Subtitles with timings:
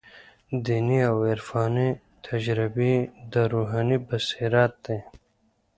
[0.65, 1.89] دیني او عرفاني
[2.27, 2.95] تجربې
[3.33, 4.99] د روحاني بصیرت دي.